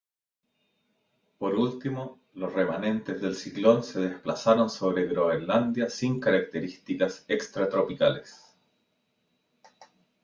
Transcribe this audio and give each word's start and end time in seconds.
Por 1.37 1.53
último, 1.53 2.19
los 2.33 2.51
remanentes 2.51 3.21
del 3.21 3.35
ciclón 3.35 3.83
se 3.83 3.99
desplazaron 3.99 4.67
sobre 4.67 5.05
Groenlandia 5.05 5.91
sin 5.91 6.19
características 6.19 7.23
extratropicales. 7.27 8.57